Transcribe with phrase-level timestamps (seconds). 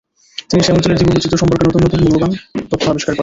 [0.49, 2.31] তিনি সে অঞ্চলের জীববৈচিত্র্য সম্পর্কে নতুন নতুন মূল্যবান
[2.71, 3.19] তথ্য আবিষ্কার করেন।